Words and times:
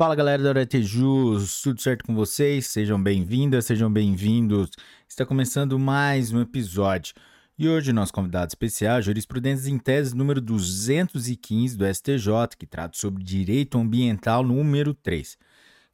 Fala 0.00 0.14
galera 0.14 0.42
da 0.42 0.48
Oretejus, 0.48 1.60
tudo 1.60 1.78
certo 1.78 2.06
com 2.06 2.14
vocês? 2.14 2.68
Sejam 2.68 2.98
bem-vindas, 2.98 3.66
sejam 3.66 3.92
bem-vindos. 3.92 4.70
Está 5.06 5.26
começando 5.26 5.78
mais 5.78 6.32
um 6.32 6.40
episódio. 6.40 7.12
E 7.58 7.68
hoje 7.68 7.92
nosso 7.92 8.10
convidado 8.10 8.48
especial 8.48 9.02
Jurisprudência 9.02 9.68
em 9.68 9.78
Tese 9.78 10.16
número 10.16 10.40
215 10.40 11.76
do 11.76 11.84
STJ, 11.84 12.56
que 12.58 12.64
trata 12.64 12.96
sobre 12.96 13.22
Direito 13.22 13.76
Ambiental 13.76 14.42
número 14.42 14.94
3. 14.94 15.36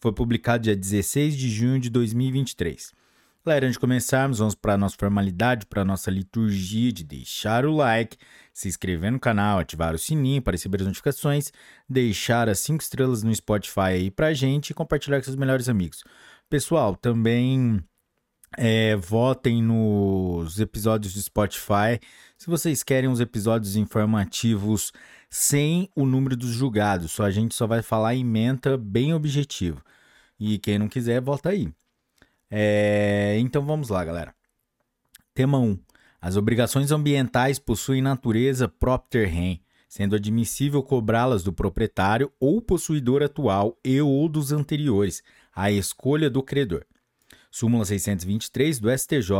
Foi 0.00 0.12
publicado 0.12 0.64
dia 0.64 0.74
16 0.74 1.36
de 1.36 1.48
junho 1.48 1.78
de 1.78 1.88
2023. 1.88 2.92
Galera, 3.44 3.66
antes 3.66 3.74
de 3.74 3.80
começarmos, 3.80 4.38
vamos 4.38 4.54
para 4.54 4.74
a 4.74 4.78
nossa 4.78 4.94
formalidade, 4.96 5.66
para 5.66 5.82
a 5.82 5.84
nossa 5.84 6.12
liturgia 6.12 6.92
de 6.92 7.02
deixar 7.02 7.66
o 7.66 7.74
like, 7.74 8.16
se 8.54 8.68
inscrever 8.68 9.10
no 9.10 9.18
canal, 9.18 9.58
ativar 9.58 9.96
o 9.96 9.98
sininho 9.98 10.40
para 10.40 10.52
receber 10.52 10.80
as 10.80 10.86
notificações, 10.86 11.50
deixar 11.88 12.48
as 12.48 12.60
5 12.60 12.80
estrelas 12.80 13.24
no 13.24 13.34
Spotify 13.34 13.80
aí 13.80 14.10
pra 14.12 14.32
gente 14.32 14.70
e 14.70 14.74
compartilhar 14.74 15.18
com 15.18 15.24
seus 15.24 15.34
melhores 15.34 15.68
amigos. 15.68 16.04
Pessoal, 16.48 16.94
também 16.94 17.82
é, 18.56 18.94
votem 18.94 19.60
nos 19.60 20.60
episódios 20.60 21.14
do 21.14 21.20
Spotify 21.20 21.98
se 22.38 22.46
vocês 22.46 22.84
querem 22.84 23.10
os 23.10 23.18
episódios 23.18 23.74
informativos 23.74 24.92
sem 25.28 25.90
o 25.96 26.06
número 26.06 26.36
dos 26.36 26.50
julgados. 26.50 27.10
Só 27.10 27.24
a 27.24 27.30
gente 27.32 27.56
só 27.56 27.66
vai 27.66 27.82
falar 27.82 28.14
em 28.14 28.24
menta 28.24 28.76
bem 28.76 29.12
objetivo. 29.12 29.82
E 30.38 30.60
quem 30.60 30.78
não 30.78 30.88
quiser, 30.88 31.20
volta 31.20 31.48
aí. 31.48 31.72
É, 32.54 33.38
então 33.38 33.64
vamos 33.64 33.88
lá, 33.88 34.04
galera. 34.04 34.34
Tema 35.34 35.58
1. 35.58 35.78
As 36.20 36.36
obrigações 36.36 36.92
ambientais 36.92 37.58
possuem 37.58 38.02
natureza 38.02 38.68
propter 38.68 39.26
rem, 39.26 39.62
sendo 39.88 40.14
admissível 40.14 40.82
cobrá-las 40.82 41.42
do 41.42 41.50
proprietário 41.50 42.30
ou 42.38 42.60
possuidor 42.60 43.22
atual 43.22 43.78
e 43.82 43.98
ou 44.02 44.28
dos 44.28 44.52
anteriores, 44.52 45.22
à 45.56 45.72
escolha 45.72 46.28
do 46.28 46.42
credor. 46.42 46.84
Súmula 47.50 47.86
623 47.86 48.78
do 48.78 48.90
STJ, 48.90 49.30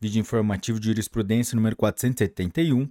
vídeo 0.00 0.20
informativo 0.20 0.78
de 0.78 0.86
jurisprudência 0.86 1.56
número 1.56 1.74
471, 1.74 2.88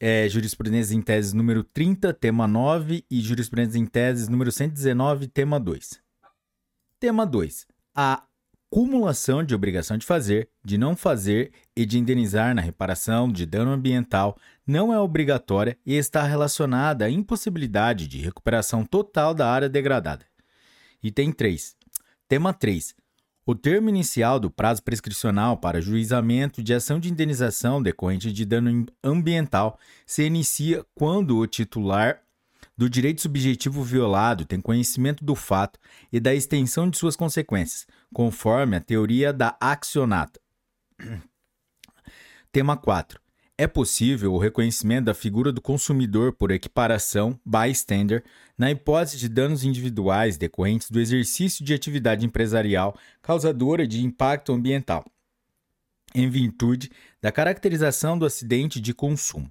é, 0.00 0.26
jurisprudência 0.30 0.94
em 0.94 1.02
teses 1.02 1.34
número 1.34 1.62
30, 1.62 2.14
tema 2.14 2.48
9 2.48 3.04
e 3.10 3.20
jurisprudência 3.20 3.78
em 3.78 3.84
teses 3.84 4.26
número 4.26 4.50
119, 4.50 5.28
tema 5.28 5.60
2. 5.60 6.02
Tema 6.98 7.26
2. 7.26 7.73
A 7.96 8.24
cumulação 8.68 9.44
de 9.44 9.54
obrigação 9.54 9.96
de 9.96 10.04
fazer, 10.04 10.48
de 10.64 10.76
não 10.76 10.96
fazer 10.96 11.52
e 11.76 11.86
de 11.86 11.96
indenizar 11.96 12.52
na 12.52 12.60
reparação 12.60 13.30
de 13.30 13.46
dano 13.46 13.70
ambiental 13.70 14.36
não 14.66 14.92
é 14.92 14.98
obrigatória 14.98 15.78
e 15.86 15.94
está 15.94 16.24
relacionada 16.24 17.04
à 17.04 17.10
impossibilidade 17.10 18.08
de 18.08 18.18
recuperação 18.18 18.84
total 18.84 19.32
da 19.32 19.48
área 19.48 19.68
degradada. 19.68 20.26
Item 21.00 21.30
3. 21.30 21.76
Tema 22.26 22.52
3. 22.52 22.96
O 23.46 23.54
termo 23.54 23.90
inicial 23.90 24.40
do 24.40 24.50
prazo 24.50 24.82
prescricional 24.82 25.56
para 25.56 25.80
juizamento 25.80 26.60
de 26.60 26.74
ação 26.74 26.98
de 26.98 27.12
indenização 27.12 27.80
decorrente 27.80 28.32
de 28.32 28.44
dano 28.44 28.86
ambiental 29.04 29.78
se 30.04 30.24
inicia 30.24 30.84
quando 30.96 31.36
o 31.36 31.46
titular 31.46 32.23
do 32.76 32.90
direito 32.90 33.20
subjetivo 33.20 33.82
violado 33.82 34.44
tem 34.44 34.60
conhecimento 34.60 35.24
do 35.24 35.34
fato 35.34 35.78
e 36.12 36.18
da 36.18 36.34
extensão 36.34 36.88
de 36.88 36.98
suas 36.98 37.16
consequências, 37.16 37.86
conforme 38.12 38.76
a 38.76 38.80
teoria 38.80 39.32
da 39.32 39.56
accionata. 39.60 40.40
Tema 42.50 42.76
4. 42.76 43.20
É 43.56 43.68
possível 43.68 44.32
o 44.32 44.38
reconhecimento 44.38 45.04
da 45.04 45.14
figura 45.14 45.52
do 45.52 45.60
consumidor 45.60 46.32
por 46.32 46.50
equiparação, 46.50 47.38
bystander, 47.44 48.24
na 48.58 48.68
hipótese 48.72 49.16
de 49.16 49.28
danos 49.28 49.62
individuais 49.62 50.36
decorrentes 50.36 50.90
do 50.90 51.00
exercício 51.00 51.64
de 51.64 51.72
atividade 51.72 52.26
empresarial 52.26 52.98
causadora 53.22 53.86
de 53.86 54.04
impacto 54.04 54.52
ambiental, 54.52 55.04
em 56.12 56.28
virtude 56.28 56.90
da 57.22 57.30
caracterização 57.30 58.18
do 58.18 58.26
acidente 58.26 58.80
de 58.80 58.92
consumo. 58.92 59.48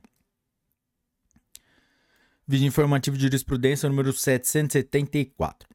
Vídeo 2.54 2.68
informativo 2.68 3.18
de 3.18 3.24
jurisprudência 3.24 3.90
número 3.90 4.14
774. 4.14 5.68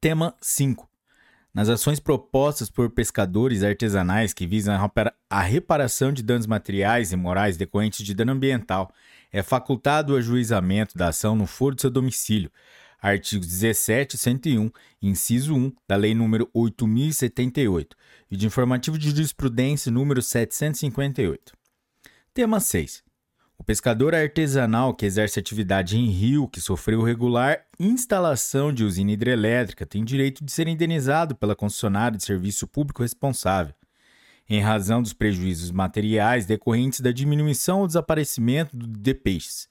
Tema 0.00 0.32
5. 0.40 0.88
Nas 1.52 1.68
ações 1.68 1.98
propostas 1.98 2.70
por 2.70 2.88
pescadores 2.90 3.64
artesanais 3.64 4.32
que 4.32 4.46
visam 4.46 4.76
a 5.28 5.42
reparação 5.42 6.12
de 6.12 6.22
danos 6.22 6.46
materiais 6.46 7.10
e 7.10 7.16
morais 7.16 7.56
decorrentes 7.56 8.06
de 8.06 8.14
dano 8.14 8.30
ambiental, 8.30 8.94
é 9.32 9.42
facultado 9.42 10.12
o 10.12 10.16
ajuizamento 10.16 10.96
da 10.96 11.08
ação 11.08 11.34
no 11.34 11.48
foro 11.48 11.74
de 11.74 11.80
seu 11.80 11.90
domicílio. 11.90 12.48
Artigos 13.02 13.48
17 13.48 14.14
e 14.14 14.18
101, 14.20 14.70
inciso 15.02 15.52
1 15.52 15.72
da 15.88 15.96
Lei 15.96 16.14
nº 16.14 16.48
8078 16.54 17.96
e 18.30 18.36
de 18.36 18.46
informativo 18.46 18.96
de 18.96 19.10
jurisprudência 19.10 19.90
número 19.90 20.22
758. 20.22 21.52
Tema 22.32 22.60
6. 22.60 23.02
O 23.56 23.64
pescador 23.64 24.14
artesanal 24.14 24.92
que 24.94 25.06
exerce 25.06 25.38
atividade 25.38 25.96
em 25.96 26.10
rio 26.10 26.48
que 26.48 26.60
sofreu 26.60 27.02
regular 27.02 27.64
instalação 27.78 28.72
de 28.72 28.84
usina 28.84 29.12
hidrelétrica 29.12 29.86
tem 29.86 30.04
direito 30.04 30.44
de 30.44 30.52
ser 30.52 30.68
indenizado 30.68 31.34
pela 31.36 31.54
concessionária 31.54 32.18
de 32.18 32.24
serviço 32.24 32.66
público 32.66 33.02
responsável, 33.02 33.74
em 34.48 34.60
razão 34.60 35.00
dos 35.00 35.12
prejuízos 35.12 35.70
materiais 35.70 36.46
decorrentes 36.46 37.00
da 37.00 37.12
diminuição 37.12 37.80
ou 37.80 37.86
desaparecimento 37.86 38.76
de 38.76 39.14
peixes. 39.14 39.68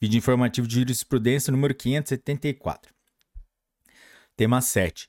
Vídeo 0.00 0.18
informativo 0.18 0.66
de 0.66 0.76
jurisprudência 0.76 1.50
número 1.50 1.74
574. 1.74 2.92
Tema 4.34 4.62
7. 4.62 5.08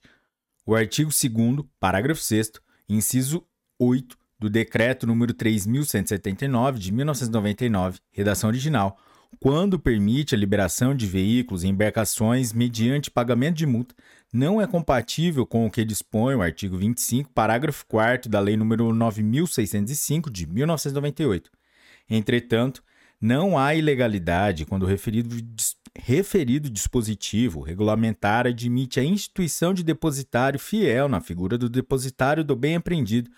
O 0.66 0.76
artigo 0.76 1.10
2 1.10 1.66
parágrafo 1.80 2.22
6 2.22 2.52
inciso 2.90 3.48
8 3.80 4.21
do 4.42 4.50
Decreto 4.50 5.06
número 5.06 5.36
3179 5.36 6.80
de 6.80 6.92
1999, 6.92 8.00
redação 8.12 8.50
original, 8.50 8.98
quando 9.40 9.78
permite 9.78 10.34
a 10.34 10.38
liberação 10.38 10.96
de 10.96 11.06
veículos 11.06 11.64
e 11.64 11.68
embarcações 11.68 12.52
mediante 12.52 13.12
pagamento 13.12 13.58
de 13.58 13.68
multa, 13.68 13.94
não 14.34 14.60
é 14.60 14.66
compatível 14.66 15.46
com 15.46 15.68
o 15.68 15.70
que 15.70 15.86
dispõe 15.86 16.34
o 16.34 16.42
artigo 16.42 16.76
25, 16.76 17.30
parágrafo 17.30 17.86
4 17.86 18.32
da 18.32 18.40
Lei 18.40 18.58
nº 18.58 18.92
9605 18.92 20.32
de 20.32 20.48
1998. 20.48 21.52
Entretanto, 22.10 22.84
não 23.22 23.60
há 23.60 23.76
ilegalidade 23.76 24.66
quando 24.66 24.84
o 24.84 24.88
referido, 24.88 25.36
referido 25.96 26.68
dispositivo 26.68 27.62
regulamentar 27.62 28.48
admite 28.48 29.00
a 29.00 29.04
instituição 29.04 29.72
de 29.72 29.84
depositário 29.84 30.60
fiel 30.60 31.08
na 31.08 31.22
figura 31.22 31.60
do 31.60 31.70
depositário 31.70 32.44
do 32.44 32.56
bem 32.56 32.78
apreendido 32.78 33.30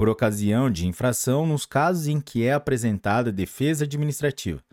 por 0.00 0.08
ocasião 0.08 0.70
de 0.70 0.86
infração 0.86 1.46
nos 1.46 1.66
casos 1.66 2.08
em 2.08 2.22
que 2.22 2.42
é 2.42 2.54
apresentada 2.54 3.30
defesa 3.30 3.84
administrativa. 3.84 4.64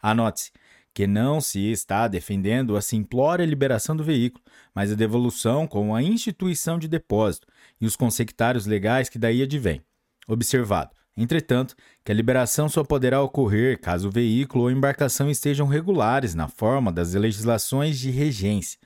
Anote-se 0.00 0.52
que 0.94 1.08
não 1.08 1.40
se 1.40 1.58
está 1.72 2.06
defendendo 2.06 2.76
a 2.76 2.80
simplória 2.80 3.44
liberação 3.44 3.96
do 3.96 4.04
veículo, 4.04 4.44
mas 4.72 4.92
a 4.92 4.94
devolução 4.94 5.66
com 5.66 5.92
a 5.92 6.00
instituição 6.04 6.78
de 6.78 6.86
depósito 6.86 7.48
e 7.80 7.84
os 7.84 7.96
consectários 7.96 8.64
legais 8.64 9.08
que 9.08 9.18
daí 9.18 9.42
advêm. 9.42 9.82
Observado, 10.28 10.92
entretanto, 11.16 11.74
que 12.04 12.12
a 12.12 12.14
liberação 12.14 12.68
só 12.68 12.84
poderá 12.84 13.20
ocorrer 13.20 13.80
caso 13.80 14.06
o 14.06 14.12
veículo 14.12 14.62
ou 14.62 14.70
embarcação 14.70 15.28
estejam 15.28 15.66
regulares 15.66 16.32
na 16.32 16.46
forma 16.46 16.92
das 16.92 17.12
legislações 17.12 17.98
de 17.98 18.12
regência, 18.12 18.78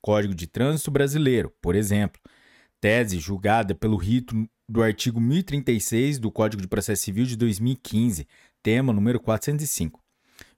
Código 0.00 0.36
de 0.36 0.46
Trânsito 0.46 0.92
Brasileiro, 0.92 1.52
por 1.60 1.74
exemplo, 1.74 2.20
tese 2.80 3.18
julgada 3.18 3.74
pelo 3.74 3.96
rito 3.96 4.48
do 4.68 4.82
artigo 4.82 5.18
1036 5.20 6.18
do 6.18 6.30
Código 6.30 6.60
de 6.60 6.68
Processo 6.68 7.02
Civil 7.02 7.24
de 7.24 7.36
2015, 7.36 8.28
tema 8.62 8.92
número 8.92 9.18
405. 9.18 10.02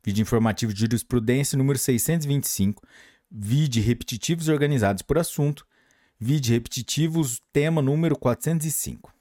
Vídeo 0.05 0.23
informativo 0.23 0.73
de 0.73 0.81
jurisprudência 0.81 1.57
número 1.57 1.79
625, 1.79 2.83
vídeo 3.31 3.83
repetitivos 3.83 4.49
organizados 4.49 5.03
por 5.03 5.17
assunto, 5.17 5.65
vídeo 6.19 6.53
repetitivos, 6.53 7.41
tema 7.53 7.81
número 7.81 8.19
405. 8.19 9.15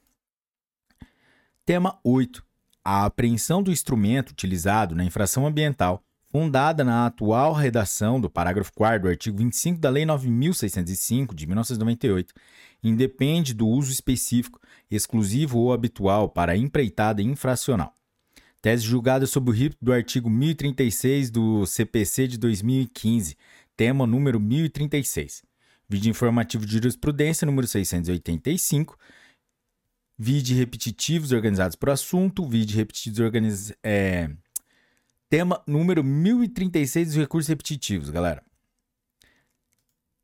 Tema 1.65 1.99
8. 2.03 2.43
A 2.83 3.05
apreensão 3.05 3.61
do 3.61 3.71
instrumento 3.71 4.31
utilizado 4.31 4.95
na 4.95 5.03
infração 5.03 5.45
ambiental 5.45 6.03
fundada 6.31 6.83
na 6.83 7.07
atual 7.07 7.53
redação 7.53 8.21
do 8.21 8.29
parágrafo 8.29 8.71
4 8.73 9.01
do 9.01 9.09
artigo 9.09 9.37
25 9.37 9.79
da 9.79 9.89
Lei 9.89 10.05
9605 10.05 11.35
de 11.35 11.47
1998, 11.47 12.33
independe 12.83 13.53
do 13.53 13.67
uso 13.67 13.91
específico, 13.91 14.59
exclusivo 14.89 15.59
ou 15.59 15.73
habitual 15.73 16.29
para 16.29 16.55
empreitada 16.55 17.21
infracional. 17.21 17.93
Tese 18.61 18.83
julgada 18.83 19.25
sob 19.25 19.49
o 19.49 19.53
rito 19.53 19.77
do 19.81 19.91
artigo 19.91 20.29
1036 20.29 21.31
do 21.31 21.65
CPC 21.65 22.27
de 22.27 22.37
2015, 22.37 23.35
tema 23.75 24.05
número 24.05 24.39
1036. 24.39 25.43
Vídeo 25.87 26.11
informativo 26.11 26.65
de 26.65 26.73
jurisprudência 26.73 27.45
número 27.45 27.65
685. 27.65 28.95
Vídeo 30.17 30.55
repetitivos 30.57 31.31
organizados 31.31 31.75
por 31.75 31.89
assunto. 31.89 32.45
Vídeo 32.45 32.75
repetitivos 32.75 33.19
organizados. 33.19 33.73
É 33.81 34.29
Tema 35.29 35.61
número 35.67 36.03
1036 36.03 37.09
dos 37.09 37.17
recursos 37.17 37.47
repetitivos, 37.47 38.09
galera. 38.09 38.43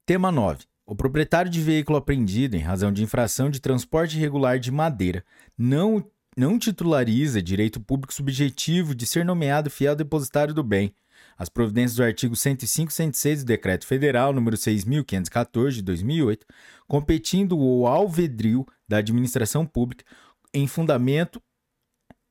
Tema 0.04 0.32
9. 0.32 0.66
O 0.84 0.96
proprietário 0.96 1.52
de 1.52 1.62
veículo 1.62 2.00
apreendido 2.00 2.56
em 2.56 2.60
razão 2.60 2.92
de 2.92 3.04
infração 3.04 3.52
de 3.52 3.60
transporte 3.60 4.18
irregular 4.18 4.60
de 4.60 4.72
madeira 4.72 5.24
não, 5.56 6.04
não 6.36 6.58
titulariza 6.58 7.40
direito 7.40 7.80
público 7.80 8.16
subjetivo 8.16 8.96
de 8.96 9.06
ser 9.06 9.24
nomeado 9.24 9.70
fiel 9.70 9.96
depositário 9.96 10.56
do 10.56 10.64
bem. 10.64 10.92
As 11.38 11.50
providências 11.50 11.98
do 11.98 12.04
artigo 12.04 12.36
105 12.36 12.90
e 12.90 12.94
106 12.94 13.44
do 13.44 13.48
Decreto 13.48 13.86
Federal 13.86 14.34
número 14.34 14.58
6.514 14.58 15.70
de 15.70 15.82
2008, 15.84 16.48
competindo 16.88 17.60
o 17.60 17.86
alvedrio 17.86 18.66
da 18.88 18.98
administração 18.98 19.68
pública 19.68 20.04
em 20.52 20.66
fundamento 20.66 21.40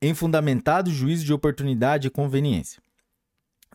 em 0.07 0.13
fundamentado 0.13 0.91
juízo 0.91 1.25
de 1.25 1.33
oportunidade 1.33 2.09
e 2.09 2.11
conveniência. 2.11 2.83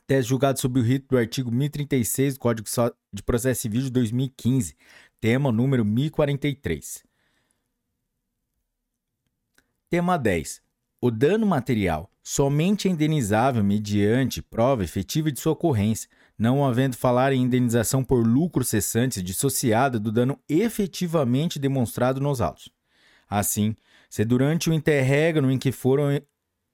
Teste 0.06 0.30
julgado 0.30 0.60
sob 0.60 0.80
o 0.80 0.84
rito 0.84 1.08
do 1.08 1.18
artigo 1.18 1.52
1036 1.52 2.36
do 2.36 2.40
Código 2.40 2.70
de 3.12 3.24
Processo 3.24 3.62
Civil 3.62 3.81
de 3.81 3.90
2015, 3.90 4.76
tema 5.20 5.52
número 5.52 5.84
1043. 5.84 7.04
Tema 9.90 10.18
10. 10.18 10.62
O 11.02 11.10
dano 11.10 11.48
material 11.48 12.12
somente 12.22 12.88
é 12.88 12.92
indenizável 12.92 13.64
mediante 13.64 14.40
prova 14.40 14.84
efetiva 14.84 15.32
de 15.32 15.40
sua 15.40 15.54
ocorrência, 15.54 16.08
não 16.38 16.64
havendo 16.64 16.96
falar 16.96 17.34
em 17.34 17.42
indenização 17.42 18.04
por 18.04 18.24
lucro 18.24 18.64
cessante 18.64 19.24
dissociada 19.24 20.00
do 20.00 20.12
dano 20.12 20.40
efetivamente 20.48 21.58
demonstrado 21.58 22.22
nos 22.22 22.40
autos. 22.40 22.70
Assim, 23.28 23.75
se 24.10 24.26
durante 24.26 24.70
o 24.70 24.74
interregno 24.74 25.52
em 25.52 25.60
que 25.60 25.72
foram 25.72 26.20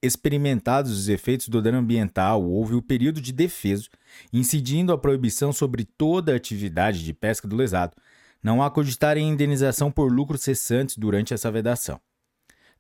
experimentados 0.02 0.92
os 0.92 1.10
efeitos 1.10 1.50
do 1.50 1.62
dano 1.62 1.80
ambiental, 1.80 2.44
houve 2.44 2.76
o 2.76 2.82
período 2.82 3.20
de 3.20 3.34
defeso, 3.34 3.90
incidindo 4.32 4.94
a 4.94 4.98
proibição 4.98 5.52
sobre 5.52 5.84
toda 5.84 6.32
a 6.32 6.36
atividade 6.36 7.04
de 7.04 7.14
pesca 7.14 7.48
do 7.48 7.56
lesado, 7.56 7.96
não 8.42 8.62
há 8.62 8.70
cogitar 8.70 9.18
em 9.18 9.28
indenização 9.28 9.92
por 9.92 10.12
lucros 10.12 10.42
cessantes 10.42 10.98
durante 10.98 11.34
essa 11.34 11.52
vedação. 11.52 12.00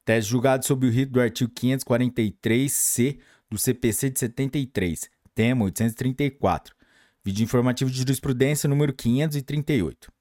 Tese 0.05 0.27
julgado 0.27 0.63
sob 0.63 0.85
o 0.85 0.91
rito 0.91 1.13
do 1.13 1.19
artigo 1.19 1.51
543-C 1.51 3.17
do 3.49 3.57
CPC 3.57 4.11
de 4.11 4.19
73, 4.19 5.09
tema 5.33 5.65
834, 5.65 6.75
vídeo 7.23 7.43
informativo 7.43 7.89
de 7.89 7.97
jurisprudência 7.97 8.69
número 8.69 8.93
538. 8.93 10.14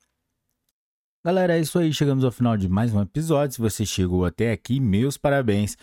Galera, 1.27 1.57
é 1.57 1.61
isso 1.61 1.79
aí, 1.79 1.91
chegamos 1.91 2.23
ao 2.23 2.31
final 2.31 2.55
de 2.55 2.69
mais 2.69 2.93
um 2.93 3.01
episódio. 3.01 3.55
Se 3.55 3.59
você 3.59 3.87
chegou 3.87 4.27
até 4.27 4.53
aqui, 4.53 4.79
meus 4.79 5.17
parabéns. 5.17 5.75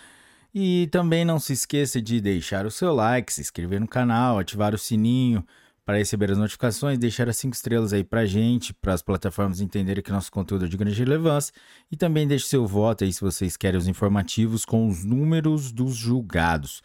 E 0.53 0.88
também 0.91 1.25
não 1.25 1.39
se 1.39 1.51
esqueça 1.51 1.99
de 1.99 2.21
deixar 2.21 2.63
o 2.67 2.69
seu 2.69 2.93
like, 2.93 3.33
se 3.33 3.41
inscrever 3.41 3.79
no 3.79 3.88
canal, 3.88 4.38
ativar 4.38 4.75
o 4.75 4.77
sininho 4.77 5.43
para 5.83 5.97
receber 5.97 6.29
as 6.29 6.38
notificações, 6.38 6.99
deixar 6.99 7.27
as 7.27 7.38
5 7.38 7.55
estrelas 7.55 7.91
aí 7.91 8.03
para 8.03 8.23
gente, 8.23 8.71
para 8.71 8.93
as 8.93 9.01
plataformas 9.01 9.61
entenderem 9.61 10.03
que 10.03 10.11
nosso 10.11 10.31
conteúdo 10.31 10.65
é 10.65 10.67
de 10.67 10.77
grande 10.77 10.99
relevância. 10.99 11.51
E 11.91 11.97
também 11.97 12.27
deixe 12.27 12.45
seu 12.45 12.67
voto 12.67 13.03
aí 13.03 13.11
se 13.11 13.21
vocês 13.21 13.57
querem 13.57 13.79
os 13.79 13.88
informativos 13.88 14.63
com 14.63 14.88
os 14.88 15.03
números 15.03 15.71
dos 15.71 15.95
julgados, 15.95 16.83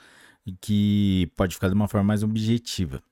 que 0.63 1.31
pode 1.37 1.57
ficar 1.57 1.69
de 1.69 1.75
uma 1.75 1.89
forma 1.89 2.07
mais 2.07 2.23
objetiva. 2.23 3.03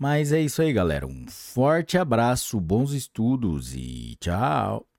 Mas 0.00 0.32
é 0.32 0.40
isso 0.40 0.62
aí, 0.62 0.72
galera. 0.72 1.06
Um 1.06 1.26
forte 1.28 1.98
abraço, 1.98 2.58
bons 2.58 2.92
estudos 2.94 3.74
e 3.74 4.16
tchau! 4.18 4.89